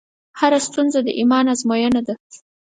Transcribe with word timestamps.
هره 0.39 0.59
ستونزه 0.67 0.99
د 1.05 1.07
ایمان 1.19 1.45
ازموینه 1.53 2.01
ده. 2.07 2.13